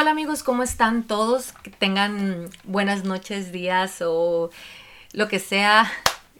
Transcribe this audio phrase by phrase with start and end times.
[0.00, 1.50] Hola amigos, ¿cómo están todos?
[1.64, 4.48] Que tengan buenas noches, días o
[5.12, 5.90] lo que sea,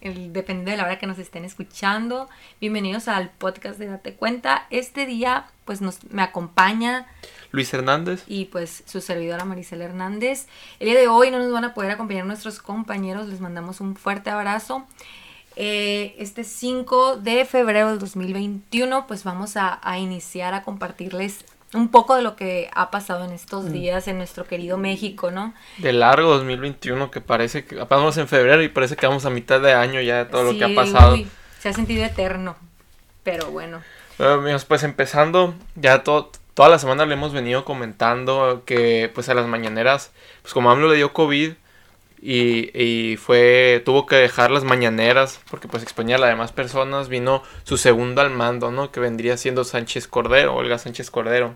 [0.01, 2.29] depende de la hora que nos estén escuchando.
[2.61, 4.69] Bienvenidos al podcast de Date Cuenta.
[4.71, 7.09] Este día pues nos, me acompaña
[7.51, 8.23] Luis Hernández.
[8.29, 10.47] y pues su servidora Maricela Hernández.
[10.79, 13.97] El día de hoy no nos van a poder acompañar nuestros compañeros, les mandamos un
[13.97, 14.87] fuerte abrazo.
[15.57, 21.45] Eh, este 5 de febrero del 2021 pues vamos a, a iniciar a compartirles
[21.75, 25.53] un poco de lo que ha pasado en estos días en nuestro querido México, ¿no?
[25.79, 29.31] De largo 2021 que parece que apenas vamos en febrero y parece que vamos a
[29.31, 31.15] mitad de año ya de todo lo que ha pasado.
[31.15, 31.29] uy,
[31.61, 32.57] se ha sentido eterno,
[33.23, 33.83] pero bueno.
[34.17, 39.29] Bueno, amigos, pues empezando, ya to- toda la semana le hemos venido comentando que pues
[39.29, 40.11] a las mañaneras,
[40.43, 41.53] pues como AMLO le dio COVID
[42.21, 47.09] y, y fue, tuvo que dejar las mañaneras porque pues exponía a las demás personas,
[47.09, 48.91] vino su segundo al mando, ¿no?
[48.91, 51.55] Que vendría siendo Sánchez Cordero, Olga Sánchez Cordero.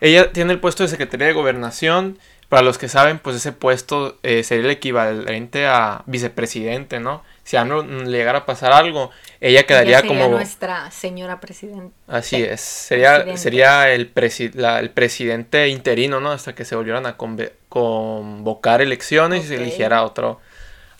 [0.00, 2.18] Ella tiene el puesto de Secretaría de Gobernación.
[2.48, 7.22] Para los que saben, pues ese puesto eh, sería el equivalente a vicepresidente, ¿no?
[7.44, 10.34] Si a AMLO le llegara a pasar algo, ella quedaría Ella sería como...
[10.34, 11.94] nuestra señora presidenta.
[12.06, 13.40] Así Sí, es, sería, presidente.
[13.42, 16.30] sería el, presi- la- el presidente interino, ¿no?
[16.32, 20.40] Hasta que se volvieran a convocar elecciones y se eligiera a otro,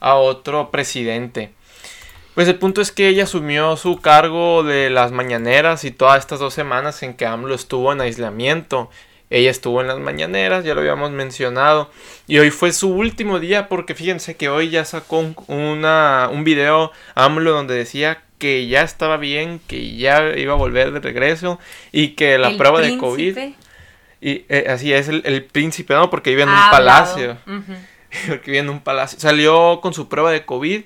[0.01, 1.55] a otro presidente.
[2.39, 6.39] Pues el punto es que ella asumió su cargo de las mañaneras y todas estas
[6.39, 8.91] dos semanas en que AMLO estuvo en aislamiento.
[9.28, 11.91] Ella estuvo en las mañaneras, ya lo habíamos mencionado.
[12.28, 16.45] Y hoy fue su último día porque fíjense que hoy ya sacó un, una, un
[16.45, 21.58] video AMLO donde decía que ya estaba bien, que ya iba a volver de regreso
[21.91, 23.36] y que la prueba de COVID...
[24.20, 26.08] Y eh, así es el, el príncipe, ¿no?
[26.08, 27.17] Porque vive en un hablado.
[27.17, 27.39] palacio.
[28.28, 29.19] Porque vive en un palacio.
[29.19, 30.84] Salió con su prueba de COVID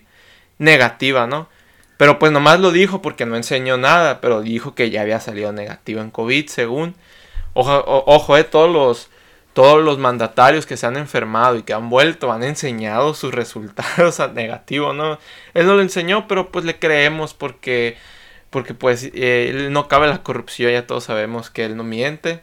[0.59, 1.49] negativa, ¿no?
[1.97, 5.53] Pero pues nomás lo dijo porque no enseñó nada, pero dijo que ya había salido
[5.53, 6.97] negativo en COVID, según.
[7.55, 9.09] Ojo, ojo eh, todos los,
[9.53, 14.21] todos los mandatarios que se han enfermado y que han vuelto han enseñado sus resultados
[14.21, 15.19] a negativo, ¿no?
[15.55, 17.97] Él no lo enseñó, pero pues le creemos porque,
[18.51, 22.43] porque pues eh, no cabe la corrupción, ya todos sabemos que él no miente.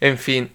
[0.00, 0.52] En fin,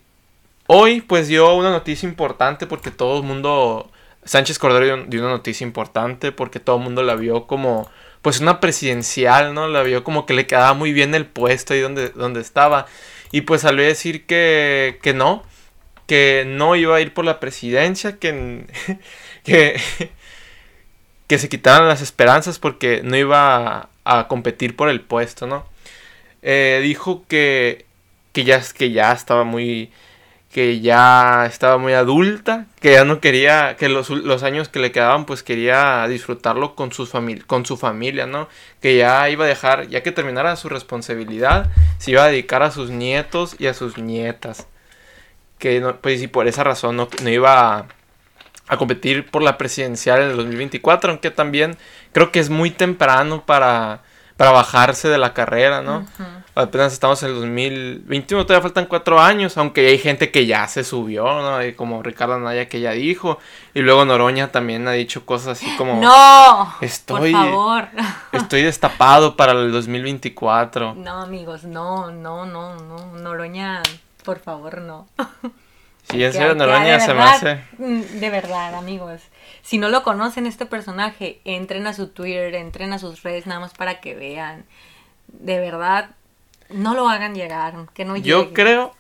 [0.68, 3.92] hoy pues dio una noticia importante porque todo el mundo,
[4.26, 7.90] Sánchez Cordero dio, una noticia importante porque todo el mundo la vio como
[8.22, 9.68] pues una presidencial, ¿no?
[9.68, 12.88] La vio como que le quedaba muy bien el puesto ahí donde, donde estaba.
[13.32, 15.44] Y pues salió a decir que, que no,
[16.08, 18.66] que no iba a ir por la presidencia, que,
[19.44, 19.80] que,
[21.28, 25.66] que se quitaran las esperanzas porque no iba a, a competir por el puesto, ¿no?
[26.42, 27.86] Eh, dijo que,
[28.34, 29.92] que, ya, que ya estaba muy
[30.54, 34.92] que ya estaba muy adulta, que ya no quería, que los, los años que le
[34.92, 36.92] quedaban pues quería disfrutarlo con,
[37.48, 38.48] con su familia, ¿no?
[38.80, 42.70] Que ya iba a dejar, ya que terminara su responsabilidad, se iba a dedicar a
[42.70, 44.68] sus nietos y a sus nietas.
[45.58, 47.88] Que no, pues y por esa razón no, no iba
[48.68, 51.78] a competir por la presidencial en el 2024, aunque también
[52.12, 54.04] creo que es muy temprano para,
[54.38, 56.00] para bajarse de la carrera, ¿no?
[56.00, 56.24] Ujú.
[56.56, 60.84] Apenas estamos en el 2021, todavía faltan cuatro años, aunque hay gente que ya se
[60.84, 61.64] subió, ¿no?
[61.66, 63.40] Y como Ricardo Anaya que ya dijo,
[63.74, 67.88] y luego Noroña también ha dicho cosas así como, No, Estoy- por favor.
[68.34, 70.94] estoy destapado para el 2024.
[70.96, 73.82] No, amigos, no, no, no, no, Noroña,
[74.24, 75.08] por favor, no.
[76.10, 77.64] Sí, en serio, Noroña se me hace...
[77.78, 79.22] mm, De verdad, amigos.
[79.62, 83.60] Si no lo conocen este personaje, entren a su Twitter, entren a sus redes nada
[83.62, 84.66] más para que vean.
[85.28, 86.12] De verdad,
[86.70, 88.54] no lo hagan llegar, que no Yo llegue.
[88.54, 88.96] creo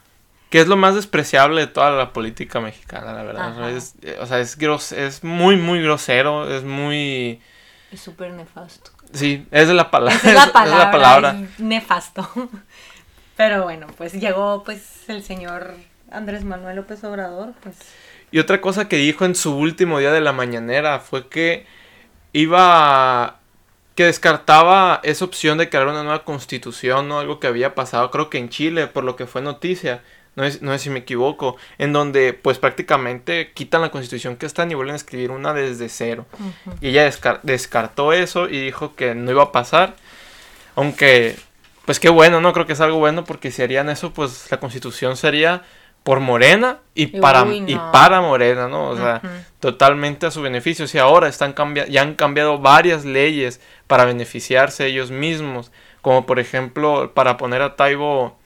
[0.49, 3.69] que es lo más despreciable de toda la política mexicana, la verdad.
[3.71, 7.41] Es, o sea, es, gros- es muy, muy grosero, es muy...
[7.91, 8.91] Es súper nefasto.
[9.11, 10.15] Sí, es de la palabra.
[10.23, 11.35] Es la palabra, palabra.
[11.53, 12.27] es nefasto.
[13.35, 15.75] Pero bueno, pues llegó pues el señor
[16.13, 17.75] Andrés Manuel López Obrador, pues
[18.31, 21.65] Y otra cosa que dijo en su último día de la mañanera fue que
[22.33, 23.39] iba
[23.95, 27.19] que descartaba esa opción de crear una nueva constitución, ¿no?
[27.19, 30.01] Algo que había pasado, creo que en Chile, por lo que fue noticia,
[30.35, 34.47] no, es, no sé si me equivoco, en donde pues prácticamente quitan la constitución que
[34.47, 36.25] están y vuelven a escribir una desde cero.
[36.81, 39.95] Y ella descar- descartó eso y dijo que no iba a pasar,
[40.75, 41.35] aunque
[41.85, 42.51] pues qué bueno, ¿no?
[42.53, 45.61] Creo que es algo bueno porque si harían eso, pues la constitución sería
[46.03, 47.53] por Morena y para, no.
[47.53, 48.89] y para Morena, ¿no?
[48.89, 49.21] O sea,
[49.59, 50.85] totalmente a su beneficio.
[50.87, 51.55] Si ahora están
[51.89, 55.71] ya han cambiado varias leyes para beneficiarse ellos mismos,
[56.01, 58.37] como por ejemplo para poner a Taibo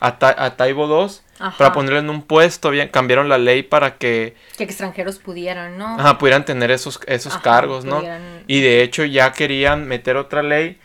[0.00, 1.56] a, Ta- a Taibo 2, Ajá.
[1.58, 5.86] para ponerlo en un puesto, bien, cambiaron la ley para que Que extranjeros pudieran, ¿no?
[5.98, 7.96] ajá, pudieran tener esos, esos Ajá, cargos, ¿no?
[8.00, 10.78] pudieran- Y de hecho ya querían meter otra ley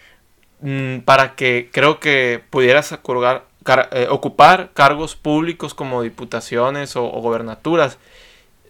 [0.61, 2.91] mm, para que creo que pudieras
[3.91, 7.97] eh, ocupar cargos públicos como diputaciones o, gobernaturas,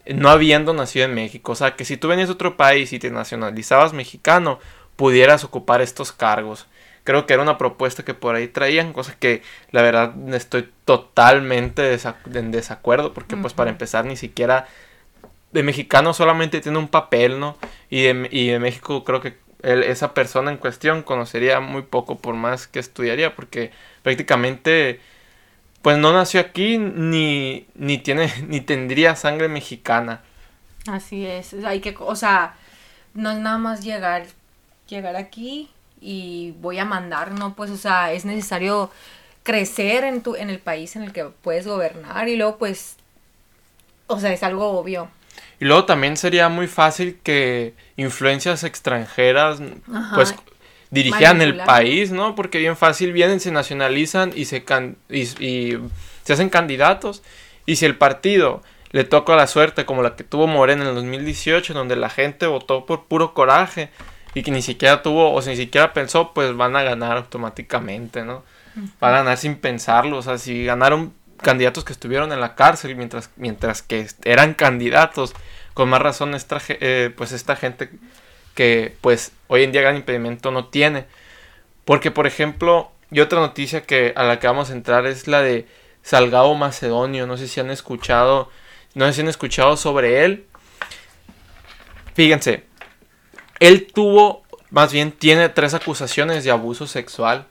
[0.05, 1.53] no habiendo nacido en México.
[1.53, 4.59] O sea, que si tú venías de otro país y te nacionalizabas mexicano,
[4.95, 6.67] pudieras ocupar estos cargos.
[7.03, 9.41] Creo que era una propuesta que por ahí traían, cosa que
[9.71, 11.97] la verdad estoy totalmente
[12.33, 14.67] en desacuerdo, porque pues para empezar ni siquiera
[15.51, 17.57] de mexicano solamente tiene un papel, ¿no?
[17.89, 22.35] Y de, y de México creo que esa persona en cuestión conocería muy poco por
[22.35, 23.71] más que estudiaría, porque
[24.03, 24.99] prácticamente
[25.81, 30.21] pues no nació aquí ni, ni tiene ni tendría sangre mexicana.
[30.87, 32.55] Así es, hay que, o sea,
[33.13, 34.25] no es nada más llegar
[34.87, 35.69] llegar aquí
[36.01, 38.91] y voy a mandar, no, pues o sea, es necesario
[39.43, 42.97] crecer en tu en el país en el que puedes gobernar y luego pues
[44.07, 45.09] o sea, es algo obvio.
[45.63, 49.61] Y luego también sería muy fácil que influencias extranjeras
[50.13, 50.35] pues
[50.91, 52.35] dirigían el país, ¿no?
[52.35, 54.65] Porque bien fácil vienen, se nacionalizan y se,
[55.09, 55.77] y,
[56.23, 57.23] se hacen candidatos.
[57.65, 58.61] Y si el partido
[58.91, 62.45] le toca la suerte como la que tuvo Morena en el 2018, donde la gente
[62.45, 63.89] votó por puro coraje
[64.33, 68.43] y que ni siquiera tuvo o ni siquiera pensó, pues van a ganar automáticamente, ¿no?
[68.99, 70.17] Van a ganar sin pensarlo.
[70.17, 75.33] O sea, si ganaron candidatos que estuvieron en la cárcel mientras, mientras que eran candidatos,
[75.73, 77.89] con más razón esta, eh, pues esta gente
[78.55, 81.05] que pues hoy en día gran impedimento no tiene.
[81.85, 85.41] Porque por ejemplo, y otra noticia que a la que vamos a entrar es la
[85.41, 85.67] de
[86.01, 88.49] Salgado Macedonio, no sé si han escuchado,
[88.93, 90.45] no sé si han escuchado sobre él.
[92.13, 92.65] Fíjense,
[93.59, 97.47] él tuvo, más bien tiene tres acusaciones de abuso sexual.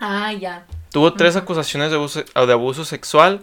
[0.00, 0.66] Ah, ya.
[0.94, 3.40] Tuvo tres acusaciones de abuso, de abuso sexual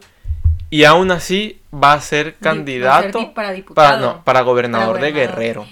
[0.70, 4.22] y aún así va a ser candidato para, diputado.
[4.24, 5.68] para, gobernador de Guerrero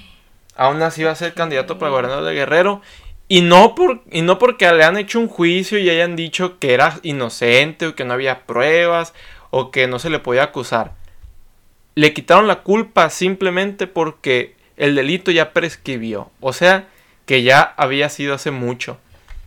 [0.59, 2.81] aún así va a ser candidato para gobernador de Guerrero.
[3.29, 6.73] Y no, por, y no porque le han hecho un juicio y hayan dicho que
[6.73, 9.13] era inocente o que no había pruebas
[9.51, 10.91] o que no se le podía acusar.
[11.95, 16.29] Le quitaron la culpa simplemente porque el delito ya prescribió.
[16.41, 16.89] O sea,
[17.25, 18.97] que ya había sido hace mucho.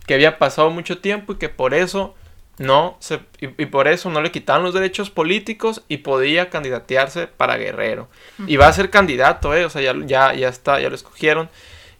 [0.07, 2.15] Que había pasado mucho tiempo y que por eso
[2.57, 7.57] no se, y, por eso no le quitaron los derechos políticos y podía candidatearse para
[7.57, 8.09] Guerrero.
[8.45, 9.65] Y va a ser candidato, ¿eh?
[9.65, 11.49] O sea, ya, ya, ya está, ya lo escogieron.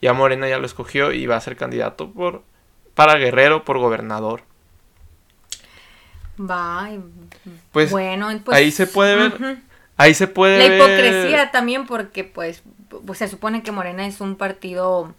[0.01, 2.43] Ya Morena ya lo escogió y va a ser candidato por,
[2.93, 4.43] para Guerrero por gobernador.
[6.39, 6.89] Va,
[7.71, 9.57] pues, bueno, pues, ahí se puede ver.
[9.95, 12.63] Ahí se puede La hipocresía también porque pues,
[13.05, 15.13] pues se supone que Morena es un partido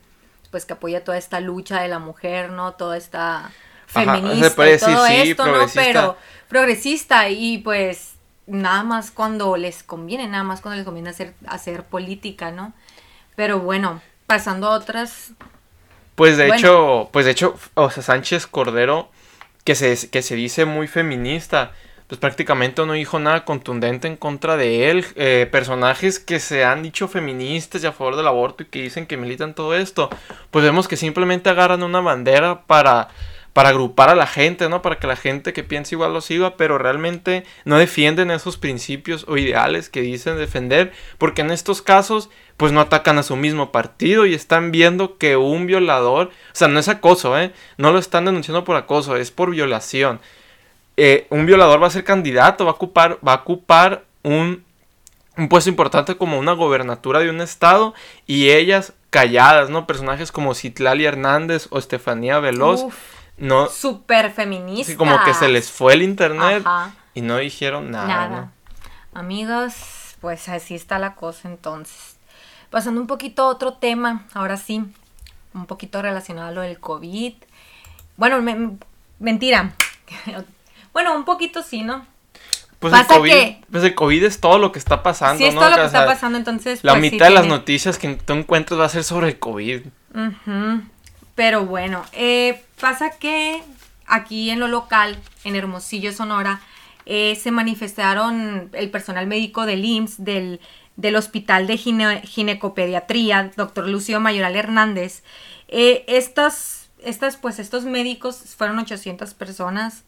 [0.51, 2.75] pues que apoya toda esta lucha de la mujer, ¿no?
[2.75, 3.51] Toda esta
[3.87, 5.67] feminista y todo esto, ¿no?
[5.75, 6.17] Pero
[6.49, 8.15] progresista y pues
[8.47, 12.73] nada más cuando les conviene, nada más cuando les conviene hacer, hacer política, ¿no?
[13.37, 15.33] Pero bueno, pasando a otras.
[16.15, 19.11] Pues de hecho, pues de hecho, o sea, Sánchez Cordero,
[19.65, 21.73] que se, que se dice muy feminista,
[22.07, 25.07] pues prácticamente no dijo nada contundente en contra de él.
[25.17, 29.07] Eh, personajes que se han dicho feministas y a favor del aborto y que dicen
[29.07, 30.11] que militan todo esto,
[30.51, 33.09] pues vemos que simplemente agarran una bandera para
[33.55, 34.83] para agrupar a la gente, ¿no?
[34.83, 39.25] Para que la gente que piensa igual lo siga, pero realmente no defienden esos principios
[39.29, 43.71] o ideales que dicen defender, porque en estos casos pues no atacan a su mismo
[43.71, 47.53] partido y están viendo que un violador, o sea, no es acoso, ¿eh?
[47.79, 50.21] No lo están denunciando por acoso, es por violación.
[50.97, 54.65] Eh, un violador va a ser candidato, va a ocupar, va a ocupar un,
[55.37, 57.95] un puesto importante como una gobernatura de un estado
[58.27, 59.87] y ellas calladas, ¿no?
[59.87, 62.87] Personajes como Citlali Hernández o Estefanía Veloz
[63.37, 64.97] no súper feminista.
[64.97, 66.65] como que se les fue el internet
[67.15, 68.07] y no dijeron nada.
[68.07, 68.53] Nada.
[69.13, 72.17] Amigos, pues así está la cosa entonces.
[72.71, 74.85] Pasando un poquito a otro tema, ahora sí,
[75.55, 77.35] un poquito relacionado a lo del COVID.
[78.17, 78.43] Bueno,
[79.19, 79.75] mentira.
[80.93, 82.07] bueno, un poquito sí, ¿no?
[82.81, 85.71] Pues el, COVID, pues el COVID es todo lo que está pasando, sí, es todo
[85.71, 86.85] lo que está pasando, entonces...
[86.85, 89.85] La pues mitad de las noticias que tú encuentras va a ser sobre el COVID.
[91.35, 93.63] Pero bueno, eh, pasa que
[94.07, 96.61] aquí en lo local, en Hermosillo, Sonora,
[97.07, 100.61] eh, se manifestaron el personal médico del IMSS, del,
[100.97, 105.23] del Hospital de Ginecopediatría, doctor Lucio Mayoral Hernández.
[105.69, 110.05] Eh, estas, estas, pues estos médicos fueron 800 personas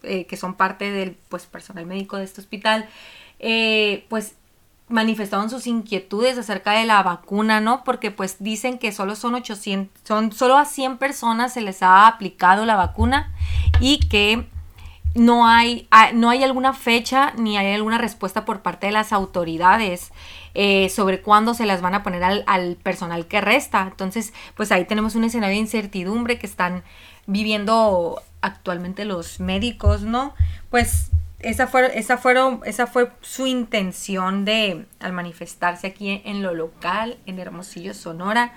[0.00, 2.88] que son parte del pues, personal médico de este hospital.
[4.08, 4.34] pues
[4.88, 7.84] manifestaron sus inquietudes acerca de la vacuna, ¿no?
[7.84, 12.06] Porque pues dicen que solo son 800, son solo a 100 personas se les ha
[12.06, 13.32] aplicado la vacuna
[13.80, 14.46] y que
[15.14, 19.12] no hay, ah, no hay alguna fecha ni hay alguna respuesta por parte de las
[19.12, 20.12] autoridades
[20.54, 23.82] eh, sobre cuándo se las van a poner al, al, personal que resta.
[23.82, 26.82] Entonces, pues ahí tenemos un escenario de incertidumbre que están
[27.26, 30.34] viviendo actualmente los médicos, ¿no?
[30.70, 36.54] Pues esa fue, esa, fueron, esa fue su intención de al manifestarse aquí en lo
[36.54, 38.54] local, en Hermosillo, Sonora.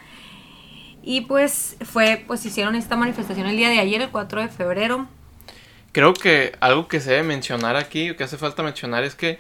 [1.04, 5.08] Y pues fue, pues hicieron esta manifestación el día de ayer, el 4 de febrero.
[5.92, 9.40] Creo que algo que se debe mencionar aquí, que hace falta mencionar, es que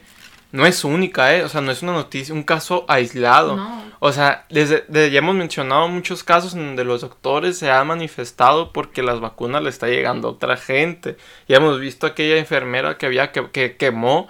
[0.52, 1.44] no es única, ¿eh?
[1.44, 3.60] O sea, no es una noticia, un caso aislado.
[4.00, 8.74] O sea, desde, ya hemos mencionado muchos casos en donde los doctores se han manifestado
[8.74, 11.18] porque las vacunas le está llegando a otra gente.
[11.48, 14.28] Ya hemos visto aquella enfermera que había que, que quemó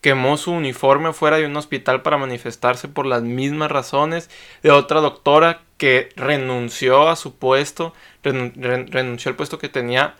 [0.00, 4.30] quemó su uniforme fuera de un hospital para manifestarse por las mismas razones,
[4.62, 10.14] de otra doctora que renunció a su puesto, renunció al puesto que tenía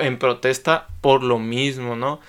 [0.00, 2.20] en protesta por lo mismo, ¿no?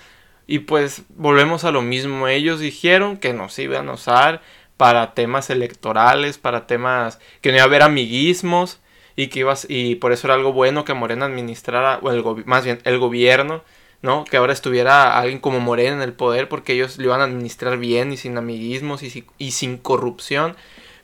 [0.48, 2.28] Y pues volvemos a lo mismo.
[2.28, 4.42] Ellos dijeron que nos iban a usar
[4.78, 8.80] para temas electorales, para temas que no iba a haber amiguismos
[9.16, 12.66] y que ibas y por eso era algo bueno que Morena administrara o el más
[12.66, 13.64] bien el gobierno,
[14.02, 14.26] ¿no?
[14.26, 17.78] Que ahora estuviera alguien como Morena en el poder porque ellos lo iban a administrar
[17.78, 20.56] bien y sin amiguismos y, y sin corrupción.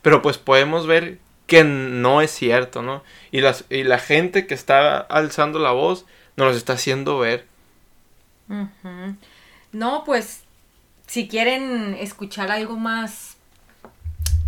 [0.02, 3.04] Pero pues podemos ver que no es cierto, ¿no?
[3.32, 6.06] Y, las, y la gente que está alzando la voz
[6.38, 7.46] nos los está haciendo ver.
[9.72, 10.44] No, pues
[11.08, 13.38] si quieren escuchar algo más,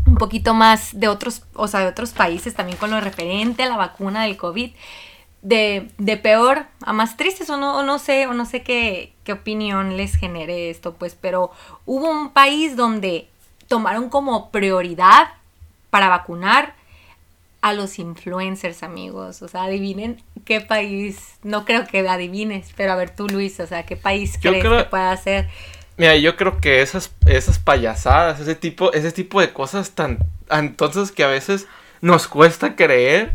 [0.05, 3.69] un poquito más de otros, o sea, de otros países también con lo referente a
[3.69, 4.71] la vacuna del COVID,
[5.41, 9.33] de, de peor a más tristes o no, no sé, o no sé qué, qué
[9.33, 11.51] opinión les genere esto, pues, pero
[11.85, 13.27] hubo un país donde
[13.67, 15.29] tomaron como prioridad
[15.89, 16.75] para vacunar
[17.63, 19.41] a los influencers, amigos.
[19.41, 23.65] O sea, adivinen qué país, no creo que adivines, pero a ver tú, Luis, o
[23.65, 25.47] sea, qué país crees que pueda ser.
[25.95, 30.19] Mira, yo creo que esas, esas payasadas, ese tipo, ese tipo de cosas tan,
[30.51, 31.67] entonces que a veces
[32.01, 33.31] nos cuesta creer.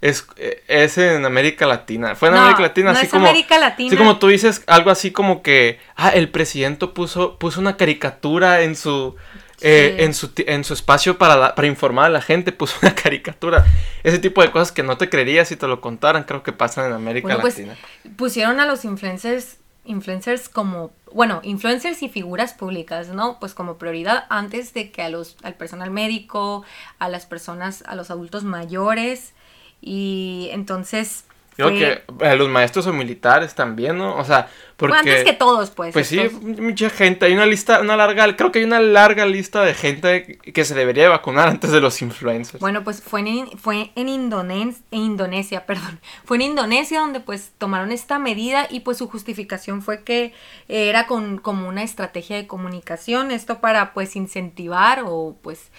[0.00, 0.26] Es,
[0.66, 2.16] es en América Latina.
[2.16, 3.26] Fue en América Latina, así como.
[3.26, 3.88] América Latina.
[3.88, 5.78] Así como tú dices, algo así como que.
[5.94, 9.14] Ah, el presidente puso, puso una caricatura en su
[9.60, 13.66] eh, en, su, en su espacio para, para informar a la gente puso una caricatura.
[14.02, 16.86] Ese tipo de cosas que no te creerías si te lo contaran, creo que pasan
[16.86, 17.76] en América pues, Latina.
[18.16, 23.38] pusieron a los influencers, influencers como, bueno, influencers y figuras públicas, ¿no?
[23.38, 26.64] Pues como prioridad antes de que a los, al personal médico,
[26.98, 29.34] a las personas, a los adultos mayores.
[29.82, 31.24] Y entonces
[31.68, 34.16] Creo que a los maestros o militares también, ¿no?
[34.16, 34.96] O sea, porque...
[34.96, 35.92] Bueno, antes que todos, pues.
[35.92, 37.26] Pues sí, mucha gente.
[37.26, 40.74] Hay una lista, una larga, creo que hay una larga lista de gente que se
[40.74, 42.60] debería de vacunar antes de los influencers.
[42.60, 46.00] Bueno, pues fue en, fue en, Indonesia, en Indonesia, perdón.
[46.24, 50.32] Fue en Indonesia donde pues tomaron esta medida y pues su justificación fue que
[50.68, 55.70] era con, como una estrategia de comunicación, esto para pues incentivar o pues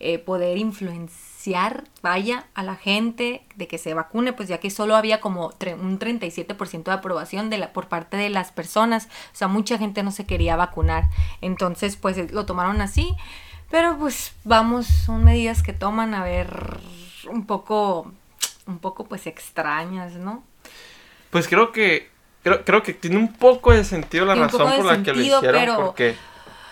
[0.00, 1.27] eh, poder influenciar
[2.02, 5.98] vaya, a la gente de que se vacune, pues ya que solo había como un
[5.98, 10.10] 37% de aprobación de la, por parte de las personas, o sea, mucha gente no
[10.10, 11.04] se quería vacunar,
[11.40, 13.14] entonces pues lo tomaron así,
[13.70, 16.78] pero pues vamos, son medidas que toman a ver
[17.30, 18.12] un poco,
[18.66, 20.42] un poco pues extrañas, ¿no?
[21.30, 22.10] Pues creo que,
[22.42, 25.52] creo, creo que tiene un poco de sentido la razón por la que lo hicieron,
[25.52, 25.76] pero...
[25.76, 26.16] porque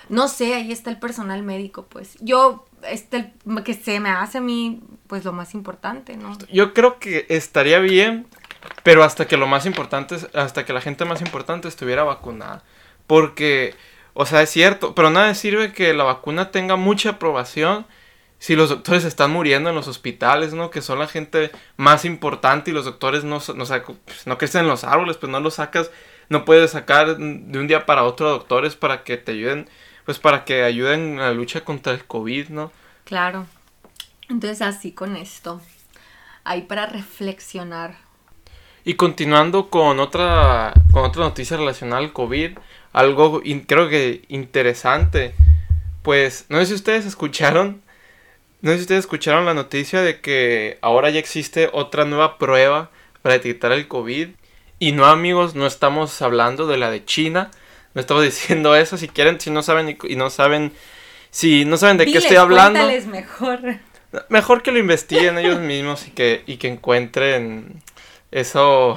[0.08, 2.16] no sé, ahí está el personal médico, pues.
[2.20, 3.32] Yo este,
[3.64, 6.36] que se me hace a mí, pues lo más importante, ¿no?
[6.52, 8.26] Yo creo que estaría bien,
[8.82, 12.62] pero hasta que lo más importante, hasta que la gente más importante estuviera vacunada.
[13.06, 13.74] Porque,
[14.14, 17.86] o sea, es cierto, pero nada sirve que la vacuna tenga mucha aprobación
[18.38, 20.70] si los doctores están muriendo en los hospitales, ¿no?
[20.70, 23.64] Que son la gente más importante y los doctores no, no,
[24.04, 25.90] pues, no crecen en los árboles, pues no los sacas,
[26.28, 29.68] no puedes sacar de un día para otro doctores para que te ayuden
[30.06, 32.72] pues para que ayuden en la lucha contra el COVID, ¿no?
[33.04, 33.46] Claro.
[34.28, 35.60] Entonces así con esto,
[36.44, 37.96] ahí para reflexionar.
[38.84, 42.56] Y continuando con otra, con otra noticia relacionada al COVID,
[42.92, 45.34] algo creo que interesante,
[46.02, 47.82] pues no sé si ustedes escucharon,
[48.62, 52.90] no sé si ustedes escucharon la noticia de que ahora ya existe otra nueva prueba
[53.22, 54.28] para detectar el COVID.
[54.78, 57.50] Y no amigos, no estamos hablando de la de China,
[57.96, 58.98] me estaba diciendo eso.
[58.98, 60.70] Si quieren, si no saben y, no saben,
[61.30, 62.86] si no saben de qué estoy hablando.
[63.06, 63.60] mejor.
[64.28, 67.82] Mejor que lo investiguen ellos mismos y que, y que encuentren
[68.30, 68.96] eso.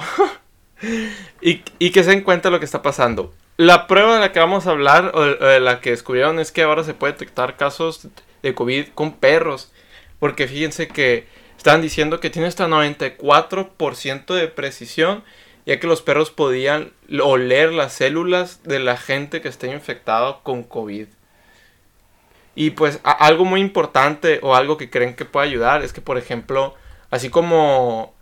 [1.40, 3.32] y, y, que se encuentre lo que está pasando.
[3.56, 6.62] La prueba de la que vamos a hablar, o de la que descubrieron, es que
[6.62, 8.06] ahora se puede detectar casos
[8.42, 9.72] de COVID con perros.
[10.18, 11.26] Porque fíjense que
[11.56, 15.24] están diciendo que tiene hasta 94% de precisión
[15.70, 16.90] ya que los perros podían
[17.22, 21.06] oler las células de la gente que está infectada con COVID.
[22.56, 26.18] Y pues algo muy importante o algo que creen que puede ayudar es que, por
[26.18, 26.74] ejemplo,
[27.12, 28.12] así como,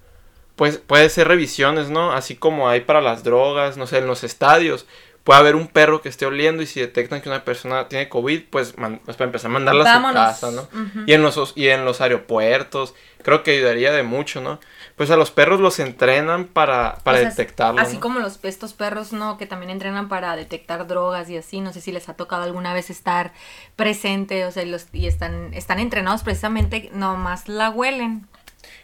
[0.57, 2.13] pues puede ser revisiones, ¿no?
[2.13, 4.87] Así como hay para las drogas, no sé, en los estadios.
[5.29, 8.45] Puede haber un perro que esté oliendo y si detectan que una persona tiene COVID,
[8.49, 8.73] pues,
[9.05, 10.67] pues para empezar a mandarla a su casa, ¿no?
[11.07, 14.59] y, en los, y en los aeropuertos, creo que ayudaría de mucho, ¿no?
[14.97, 17.79] Pues a los perros los entrenan para, para detectarlo.
[17.79, 19.37] Así como los estos perros, ¿no?
[19.37, 21.61] Que también entrenan para detectar drogas y así.
[21.61, 23.35] No sé si les ha tocado alguna vez estar
[23.77, 28.27] presente, o sea, los, y están, están entrenados precisamente, nomás la huelen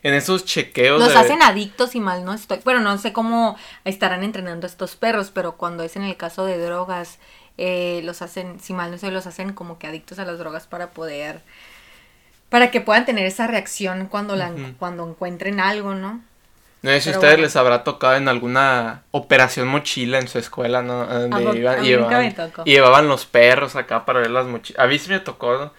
[0.05, 1.01] en esos chequeos.
[1.01, 2.61] Los hacen adictos y mal no estoy.
[2.63, 6.59] Bueno, no sé cómo estarán entrenando estos perros, pero cuando es en el caso de
[6.59, 7.19] drogas,
[7.57, 10.67] eh, los hacen, si mal no estoy, los hacen como que adictos a las drogas
[10.67, 11.41] para poder,
[12.51, 16.21] para que puedan tener esa reacción cuando, la, cuando encuentren algo, ¿no?
[16.83, 20.83] No sé si a ustedes les habrá tocado en alguna operación mochila en su escuela,
[20.83, 21.07] ¿no?
[21.07, 21.89] Donde iban, y
[22.67, 24.85] llevaban, los perros acá para ver las mochilas.
[24.85, 25.73] A mí sí me tocó, ¿no?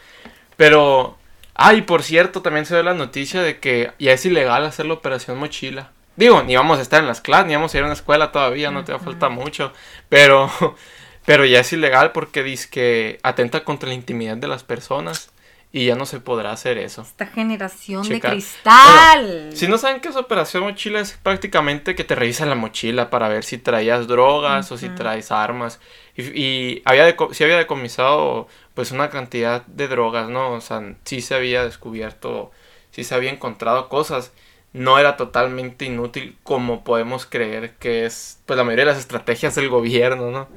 [0.57, 1.15] Pero
[1.55, 4.85] Ah, y por cierto, también se ve la noticia de que ya es ilegal hacer
[4.85, 5.91] la operación mochila.
[6.17, 8.31] Digo, ni vamos a estar en las clases, ni vamos a ir a una escuela
[8.31, 9.71] todavía, no te va a falta mucho.
[10.09, 10.51] Pero,
[11.25, 15.31] pero ya es ilegal porque dice que atenta contra la intimidad de las personas.
[15.71, 17.01] Y ya no se podrá hacer eso.
[17.01, 19.49] Esta generación de cristal.
[19.53, 23.27] si no saben qué es operación mochila, es prácticamente que te revisan la mochila para
[23.27, 25.81] ver si traías drogas o si traes armas.
[26.15, 30.51] Y, y había si había decomisado pues una cantidad de drogas, ¿no?
[30.51, 32.51] O sea, sí se había descubierto,
[32.91, 34.31] sí se había encontrado cosas.
[34.73, 39.55] No era totalmente inútil como podemos creer que es, pues la mayoría de las estrategias
[39.55, 40.49] del gobierno, ¿no?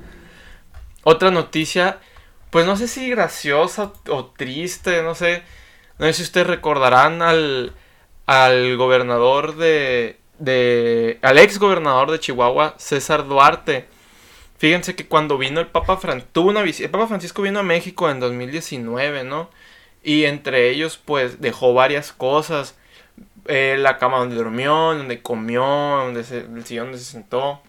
[1.04, 2.00] Otra noticia,
[2.50, 5.42] pues no sé si graciosa o triste, no sé.
[5.98, 7.72] No sé si ustedes recordarán al,
[8.26, 13.86] al gobernador de, de, al ex gobernador de Chihuahua, César Duarte
[14.58, 18.20] Fíjense que cuando vino el Papa Francisco, una el Papa Francisco vino a México en
[18.20, 19.50] 2019, ¿no?
[20.02, 22.76] Y entre ellos, pues, dejó varias cosas.
[23.46, 27.62] Eh, la cama donde durmió, donde comió, donde se, el sillón donde se sentó.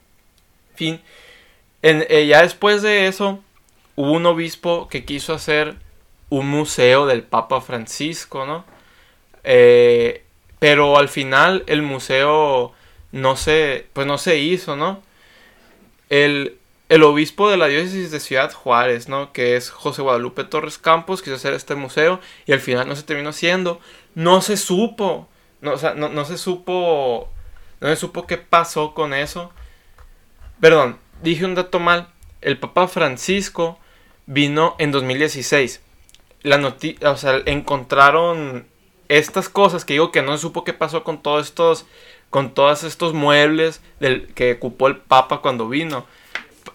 [0.71, 1.01] En fin.
[1.81, 3.39] Eh, ya después de eso,
[3.95, 5.75] hubo un obispo que quiso hacer
[6.29, 8.65] un museo del Papa Francisco, ¿no?
[9.43, 10.23] Eh,
[10.59, 12.73] pero al final el museo
[13.11, 15.01] no se, pues no se hizo, ¿no?
[16.09, 16.58] El,
[16.89, 19.31] el obispo de la diócesis de Ciudad Juárez, ¿no?
[19.31, 23.03] Que es José Guadalupe Torres Campos, quiso hacer este museo y al final no se
[23.03, 23.79] terminó haciendo.
[24.15, 25.29] No se supo,
[25.61, 27.29] no, o sea, no, no se supo,
[27.79, 29.51] no se supo qué pasó con eso.
[30.59, 32.09] Perdón, dije un dato mal.
[32.41, 33.77] El Papa Francisco
[34.25, 35.81] vino en 2016.
[36.41, 38.65] La noticia, o sea, encontraron
[39.09, 41.85] estas cosas que digo que no se supo qué pasó con todos estos,
[42.31, 46.07] con todos estos muebles del, que ocupó el Papa cuando vino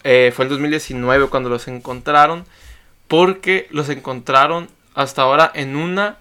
[0.07, 2.45] eh, fue en 2019 cuando los encontraron,
[3.07, 6.19] porque los encontraron hasta ahora en una,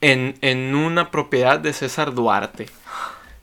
[0.00, 2.66] en, una propiedad de César Duarte.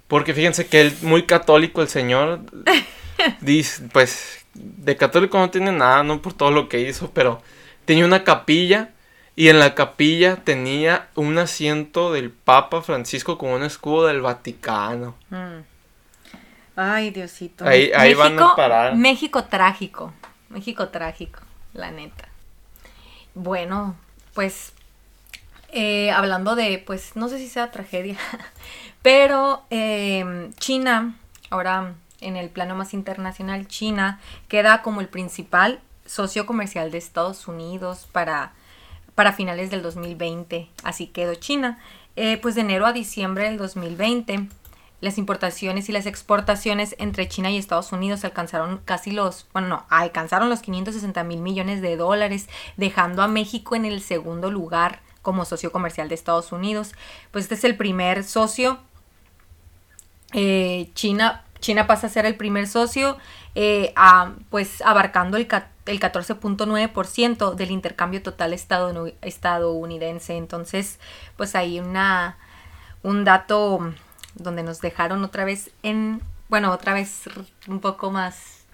[0.08, 2.40] Porque fíjense que él, muy católico el señor,
[3.42, 7.40] dice, pues de católico no tiene nada, no por todo lo que hizo, pero
[7.86, 8.90] tenía una capilla
[9.36, 15.16] y en la capilla tenía un asiento del Papa Francisco con un escudo del Vaticano.
[15.30, 15.71] Mm.
[16.76, 17.66] Ay, Diosito.
[17.66, 18.96] Ahí, México, van a parar.
[18.96, 20.14] México trágico.
[20.50, 21.40] México trágico,
[21.74, 22.28] la neta.
[23.34, 23.96] Bueno,
[24.34, 24.74] pues
[25.70, 28.18] eh, hablando de, pues no sé si sea tragedia,
[29.02, 31.16] pero em, China,
[31.50, 37.48] ahora en el plano más internacional, China queda como el principal socio comercial de Estados
[37.48, 38.52] Unidos para,
[39.16, 40.68] para finales del 2020.
[40.84, 41.80] Así quedó China.
[42.18, 44.50] Eh, pues de enero a diciembre del 2020
[45.02, 49.86] las importaciones y las exportaciones entre China y Estados Unidos alcanzaron casi los, bueno, no,
[49.90, 55.44] alcanzaron los 560 mil millones de dólares, dejando a México en el segundo lugar como
[55.44, 56.94] socio comercial de Estados Unidos.
[57.32, 58.80] Pues este es el primer socio.
[60.34, 63.18] Eh, China, China pasa a ser el primer socio,
[63.56, 63.94] eh,
[64.50, 65.48] pues abarcando el,
[65.88, 70.38] el 14.9% del intercambio total estadounidense.
[70.38, 71.00] Entonces,
[71.38, 72.38] pues hay una,
[73.04, 73.94] un dato
[74.36, 77.24] donde nos dejaron otra vez en, bueno, otra vez
[77.68, 78.66] un poco más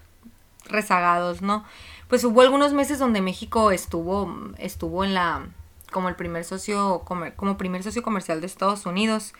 [0.64, 1.64] rezagados, ¿no?
[2.08, 5.46] Pues hubo algunos meses donde México estuvo, estuvo en la,
[5.90, 9.34] como el primer socio, como primer socio comercial de Estados Unidos.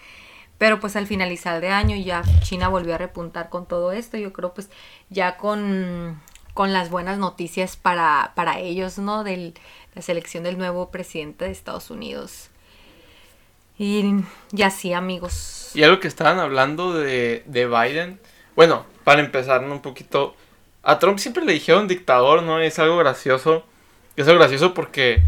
[0.58, 4.16] Pero pues al finalizar de año ya China volvió a repuntar con todo esto.
[4.16, 4.70] Yo creo pues
[5.08, 6.20] ya con,
[6.52, 9.22] con las buenas noticias para, para ellos, ¿no?
[9.22, 9.54] De
[9.94, 12.50] la selección del nuevo presidente de Estados Unidos.
[13.78, 14.04] Y,
[14.52, 15.70] y así, amigos.
[15.74, 18.20] Y algo que estaban hablando de, de Biden.
[18.56, 20.34] Bueno, para empezar un poquito.
[20.82, 22.60] A Trump siempre le dijeron dictador, ¿no?
[22.60, 23.64] Es algo gracioso.
[24.16, 25.22] Es algo gracioso porque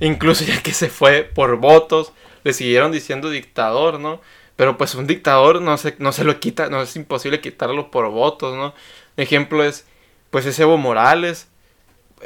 [0.00, 2.12] incluso ya que se fue por votos,
[2.44, 4.20] le siguieron diciendo dictador, ¿no?
[4.56, 8.08] Pero pues un dictador no se, no se lo quita, no es imposible quitarlo por
[8.10, 8.74] votos, ¿no?
[9.16, 9.86] Un ejemplo es,
[10.30, 11.48] pues es Evo Morales.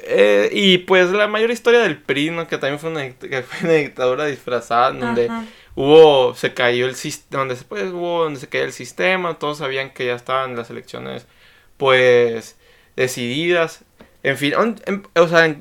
[0.04, 2.46] Eh, y pues la mayor historia del PRI, ¿no?
[2.46, 5.30] Que también fue una, que fue una dictadura disfrazada, donde
[5.74, 9.92] hubo, se cayó el sistema, donde, pues, hubo, donde se cayó el sistema, todos sabían
[9.92, 11.26] que ya estaban las elecciones,
[11.76, 12.56] pues,
[12.96, 13.85] decididas.
[14.22, 15.56] En fin, o sea,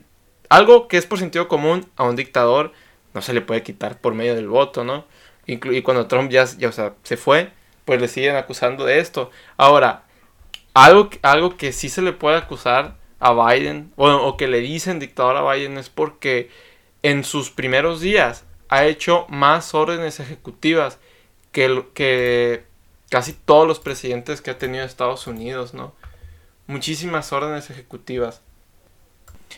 [0.50, 2.74] algo que es por sentido común a un dictador
[3.14, 5.06] no se le puede quitar por medio del voto, ¿no?
[5.48, 7.52] y cuando Trump ya, ya o sea, se fue,
[7.84, 9.32] pues le siguen acusando de esto.
[9.58, 10.06] Ahora,
[10.74, 15.38] algo, algo que sí se le puede acusar a Biden, o que le dicen dictador
[15.38, 16.50] a Biden, es porque
[17.04, 20.98] en sus primeros días ha hecho más órdenes ejecutivas
[21.52, 22.64] que,
[23.10, 25.94] casi todos los presidentes que ha tenido Estados Unidos, ¿no?
[26.68, 28.42] Muchísimas órdenes ejecutivas.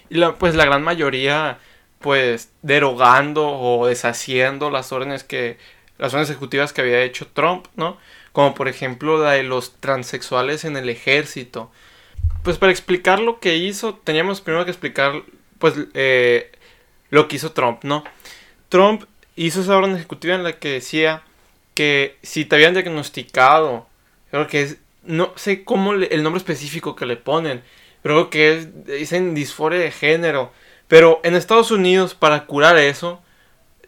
[0.09, 1.59] Y pues la gran mayoría,
[1.99, 5.59] pues, derogando o deshaciendo las órdenes que.
[5.99, 7.99] las órdenes ejecutivas que había hecho Trump, ¿no?
[8.31, 11.71] Como por ejemplo la de los transexuales en el ejército.
[12.41, 15.21] Pues para explicar lo que hizo, teníamos primero que explicar,
[15.59, 16.51] pues, eh,
[17.11, 18.03] lo que hizo Trump, ¿no?
[18.73, 19.03] Trump
[19.35, 21.21] hizo esa orden ejecutiva en la que decía
[21.75, 23.85] que si te habían diagnosticado,
[24.31, 27.61] creo que es, no sé cómo el nombre específico que le ponen,
[28.01, 30.51] creo que es, dicen disforia de género,
[30.87, 33.21] pero en Estados Unidos para curar eso,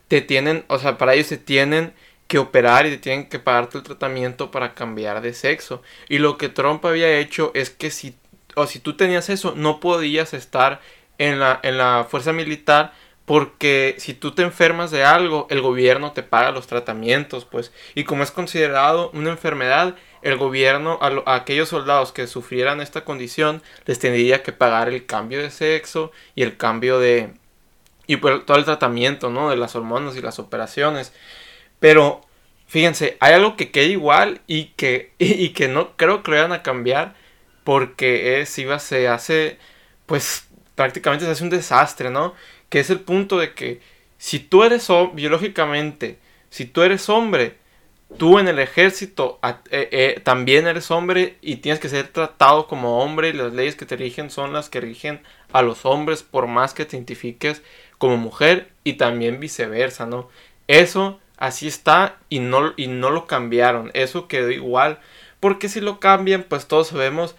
[0.07, 1.91] te tienen, o sea, para ellos se tienen
[2.27, 5.81] que operar y te tienen que pagarte el tratamiento para cambiar de sexo.
[6.09, 8.13] Y lo que Trump había hecho es que si,
[8.53, 10.79] o si tú tenías eso, no podías estar
[11.17, 12.93] en la, en la fuerza militar
[13.25, 17.71] porque si tú te enfermas de algo, el gobierno te paga los tratamientos, pues.
[17.95, 23.61] Y como es considerado una enfermedad, el gobierno a, aquellos soldados que sufrieran esta condición
[23.85, 27.33] les tendría que pagar el cambio de sexo y el cambio de...
[28.07, 29.49] y pues, todo el tratamiento, ¿no?
[29.49, 31.11] De las hormonas y las operaciones.
[31.79, 32.21] Pero,
[32.67, 36.53] fíjense, hay algo que queda igual y que, y, que no creo que lo vayan
[36.53, 37.15] a cambiar
[37.63, 39.57] porque es, iba, se hace,
[40.05, 42.35] pues prácticamente se hace un desastre, ¿no?
[42.69, 43.81] Que es el punto de que
[44.17, 47.57] si tú eres biológicamente, si tú eres hombre,
[48.17, 52.99] tú en el ejército eh, eh, también eres hombre y tienes que ser tratado como
[52.99, 56.47] hombre y las leyes que te rigen son las que rigen a los hombres por
[56.47, 57.61] más que te identifiques
[57.97, 60.29] como mujer y también viceversa, ¿no?
[60.67, 64.99] Eso así está y no, y no lo cambiaron, eso quedó igual,
[65.39, 67.35] porque si lo cambian pues todos sabemos,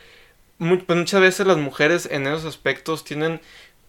[0.58, 3.40] pues muchas veces las mujeres en esos aspectos tienen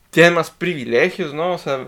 [0.09, 1.53] tienen más privilegios, ¿no?
[1.53, 1.87] O sea,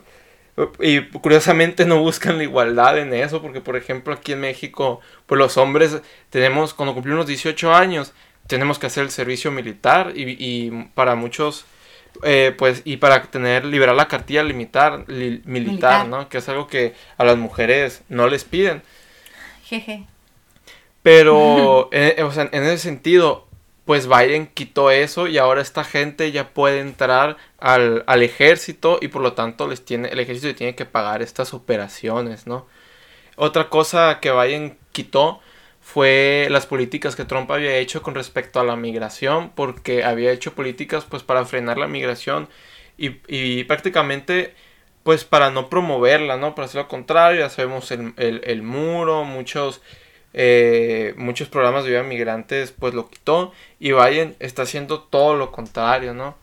[0.79, 5.39] y curiosamente no buscan la igualdad en eso, porque por ejemplo aquí en México, pues
[5.39, 8.13] los hombres tenemos, cuando cumplimos 18 años,
[8.47, 11.65] tenemos que hacer el servicio militar y, y para muchos,
[12.23, 16.27] eh, pues, y para tener, liberar la cartilla limitar, militar, ¿no?
[16.27, 18.81] Que es algo que a las mujeres no les piden.
[19.63, 20.05] Jeje.
[21.03, 23.47] Pero, eh, o sea, en ese sentido,
[23.89, 29.23] pues Biden quitó eso y ahora esta gente ya puede entrar al, ejército y por
[29.23, 32.67] lo tanto les tiene, el ejército tiene que pagar estas operaciones, ¿no?
[33.35, 35.41] Otra cosa que Biden quitó
[35.81, 40.53] fue las políticas que Trump había hecho con respecto a la migración, porque había hecho
[40.53, 42.47] políticas pues para frenar la migración
[42.95, 44.53] y, prácticamente
[45.01, 46.53] pues para no promoverla, ¿no?
[46.53, 49.81] Para hacer lo contrario, ya sabemos el, el muro, muchos
[50.33, 55.51] eh, muchos programas de vida migrantes pues lo quitó y Biden está haciendo todo lo
[55.51, 56.37] contrario, ¿no?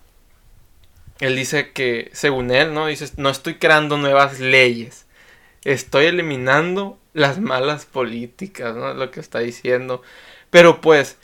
[1.20, 2.86] Él dice que, según él, ¿no?
[2.86, 5.06] Dice, no estoy creando nuevas leyes,
[5.64, 8.92] estoy eliminando las malas políticas, ¿no?
[8.92, 10.02] Lo que está diciendo.
[10.50, 11.16] Pero pues,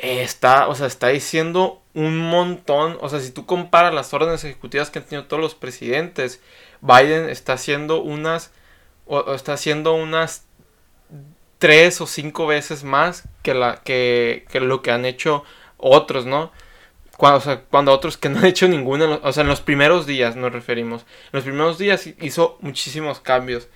[0.00, 4.90] está, o sea, está diciendo un montón, o sea, si tú comparas las órdenes ejecutivas
[4.90, 6.40] que han tenido todos los presidentes,
[6.80, 8.52] Biden está haciendo unas,
[9.34, 10.46] está haciendo unas
[11.60, 15.44] tres o cinco veces más que, la, que, lo que han hecho
[15.76, 16.50] otros, ¿no?
[17.18, 20.06] Cuando, o sea, cuando otros que no han hecho ninguno, o sea, en los primeros
[20.06, 21.02] días nos referimos.
[21.02, 23.68] En los primeros días hizo muchísimos cambios.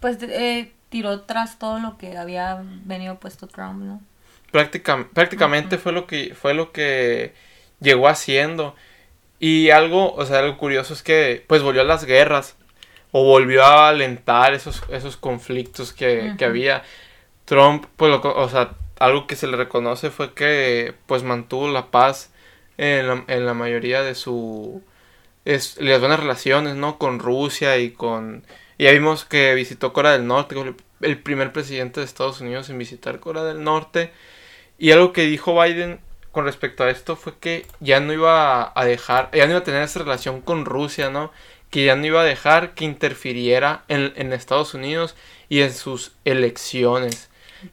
[0.00, 4.00] Pues eh, tiró tras todo lo que había venido puesto Trump, ¿no?
[4.50, 7.34] prácticamente fue lo que fue lo que
[7.80, 8.76] llegó haciendo.
[9.40, 12.56] Y algo, o sea, algo curioso es que pues volvió a las guerras
[13.10, 16.84] o volvió a alentar esos, esos conflictos que, que había.
[17.48, 22.30] Trump, pues, o sea, algo que se le reconoce fue que, pues, mantuvo la paz
[22.76, 23.06] en
[23.46, 24.82] la, mayoría de su...
[25.46, 26.98] Es, las buenas relaciones, ¿no?
[26.98, 28.44] Con Rusia y con...
[28.76, 30.56] Y ya vimos que visitó Corea del Norte,
[31.00, 34.12] el primer presidente de Estados Unidos en visitar Corea del Norte.
[34.78, 36.00] Y algo que dijo Biden
[36.32, 39.64] con respecto a esto fue que ya no iba a dejar, ya no iba a
[39.64, 41.32] tener esa relación con Rusia, ¿no?
[41.70, 45.16] que ya no iba a dejar que interfiriera en, en Estados Unidos
[45.48, 47.27] y en sus elecciones.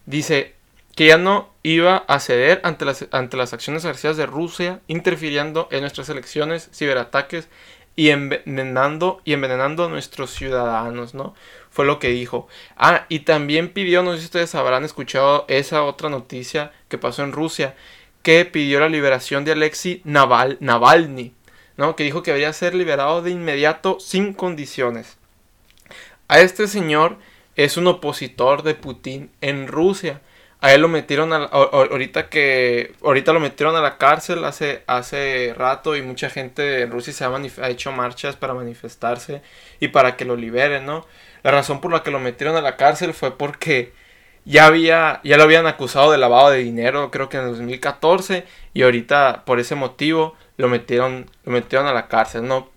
[0.05, 0.55] Dice
[0.95, 5.67] que ya no iba a ceder ante las, ante las acciones ejercidas de Rusia, interfiriendo
[5.71, 7.49] en nuestras elecciones, ciberataques
[7.97, 11.33] y envenenando, y envenenando a nuestros ciudadanos, ¿no?
[11.69, 12.47] Fue lo que dijo.
[12.77, 17.23] Ah, y también pidió, no sé si ustedes habrán escuchado esa otra noticia que pasó
[17.23, 17.75] en Rusia,
[18.21, 21.33] que pidió la liberación de Alexei Naval, Navalny,
[21.77, 21.95] ¿no?
[21.95, 25.17] Que dijo que debería ser liberado de inmediato sin condiciones.
[26.27, 27.17] A este señor
[27.55, 30.21] es un opositor de Putin en Rusia.
[30.61, 35.53] A él lo metieron a, ahorita que ahorita lo metieron a la cárcel hace hace
[35.55, 39.41] rato y mucha gente en Rusia se ha, hecho marchas para manifestarse
[39.79, 41.05] y para que lo liberen, ¿no?
[41.43, 43.93] La razón por la que lo metieron a la cárcel fue porque
[44.45, 48.45] ya había ya lo habían acusado de lavado de dinero, creo que en el 2014
[48.73, 52.69] y ahorita por ese motivo lo metieron lo metieron a la cárcel, ¿no?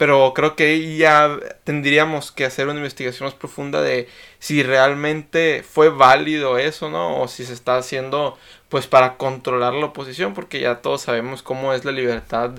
[0.00, 4.08] Pero creo que ya tendríamos que hacer una investigación más profunda de
[4.38, 7.20] si realmente fue válido eso, ¿no?
[7.20, 8.38] O si se está haciendo
[8.70, 12.52] pues para controlar la oposición, porque ya todos sabemos cómo es la libertad,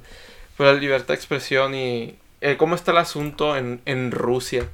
[0.56, 4.70] pues, la libertad de expresión y eh, cómo está el asunto en, en Rusia.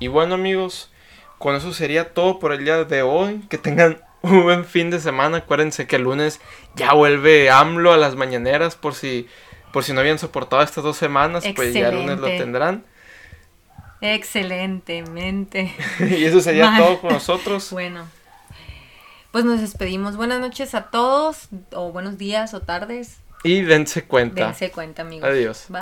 [0.00, 0.90] Y bueno amigos,
[1.38, 3.40] con eso sería todo por el día de hoy.
[3.48, 5.38] Que tengan un buen fin de semana.
[5.38, 6.42] Acuérdense que el lunes
[6.76, 9.28] ya vuelve AMLO a las mañaneras por si
[9.74, 12.84] por si no habían soportado estas dos semanas, pues ya el lunes lo tendrán.
[14.00, 15.74] Excelentemente.
[15.98, 17.72] y eso sería todo con nosotros.
[17.72, 18.06] Bueno,
[19.32, 20.16] pues nos despedimos.
[20.16, 23.16] Buenas noches a todos, o buenos días o tardes.
[23.42, 24.46] Y dense cuenta.
[24.46, 25.28] Dense cuenta, amigos.
[25.28, 25.66] Adiós.
[25.68, 25.72] Bye.